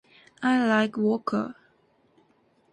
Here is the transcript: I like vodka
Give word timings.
I 0.41 0.55
like 0.67 0.95
vodka 0.97 1.53